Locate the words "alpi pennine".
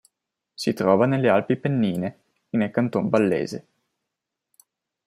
1.29-2.21